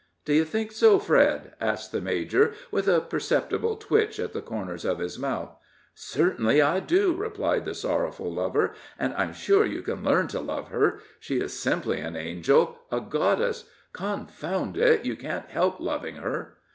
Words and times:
"Do 0.25 0.33
you 0.33 0.45
think 0.45 0.71
so, 0.71 0.97
Fred?" 0.97 1.53
asked 1.61 1.91
the 1.91 2.01
major, 2.01 2.55
with 2.71 2.87
a 2.87 3.01
perceptible 3.01 3.75
twitch 3.75 4.17
at 4.19 4.33
the 4.33 4.41
corners 4.41 4.83
of 4.83 4.97
his 4.97 5.19
mouth. 5.19 5.51
"Certainly, 5.93 6.59
I 6.59 6.79
do," 6.79 7.13
replied 7.13 7.65
the 7.65 7.75
sorrowful 7.75 8.33
lover; 8.33 8.73
"and 8.97 9.13
I'm 9.13 9.31
sure 9.33 9.63
you 9.63 9.83
can 9.83 10.03
learn 10.03 10.27
to 10.29 10.39
love 10.39 10.69
her; 10.69 11.01
she 11.19 11.39
is 11.39 11.53
simply 11.53 11.99
an 11.99 12.15
angel 12.15 12.79
a 12.91 12.99
goddess. 12.99 13.65
Confound 13.93 14.75
it! 14.75 15.05
you 15.05 15.15
can't 15.15 15.51
help 15.51 15.79
loving 15.79 16.15
her." 16.15 16.57